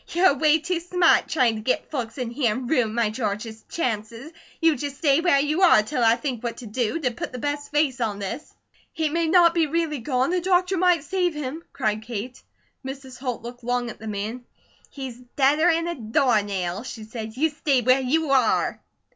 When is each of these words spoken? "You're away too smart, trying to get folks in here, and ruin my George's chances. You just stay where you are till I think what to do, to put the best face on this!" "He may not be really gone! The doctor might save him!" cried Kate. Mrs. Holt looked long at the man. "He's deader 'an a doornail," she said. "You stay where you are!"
"You're 0.07 0.31
away 0.31 0.57
too 0.57 0.79
smart, 0.79 1.27
trying 1.29 1.53
to 1.57 1.61
get 1.61 1.91
folks 1.91 2.17
in 2.17 2.31
here, 2.31 2.53
and 2.55 2.67
ruin 2.67 2.95
my 2.95 3.11
George's 3.11 3.63
chances. 3.69 4.31
You 4.59 4.75
just 4.75 4.97
stay 4.97 5.21
where 5.21 5.39
you 5.39 5.61
are 5.61 5.83
till 5.83 6.03
I 6.03 6.15
think 6.15 6.41
what 6.43 6.57
to 6.57 6.65
do, 6.65 6.99
to 7.01 7.11
put 7.11 7.31
the 7.31 7.37
best 7.37 7.69
face 7.69 8.01
on 8.01 8.17
this!" 8.17 8.51
"He 8.93 9.09
may 9.09 9.27
not 9.27 9.53
be 9.53 9.67
really 9.67 9.99
gone! 9.99 10.31
The 10.31 10.41
doctor 10.41 10.75
might 10.75 11.03
save 11.03 11.35
him!" 11.35 11.63
cried 11.71 12.01
Kate. 12.01 12.41
Mrs. 12.83 13.19
Holt 13.19 13.43
looked 13.43 13.63
long 13.63 13.91
at 13.91 13.99
the 13.99 14.07
man. 14.07 14.43
"He's 14.89 15.17
deader 15.35 15.69
'an 15.69 15.85
a 15.87 15.93
doornail," 15.93 16.81
she 16.81 17.03
said. 17.03 17.37
"You 17.37 17.51
stay 17.51 17.81
where 17.83 18.01
you 18.01 18.31
are!" 18.31 18.81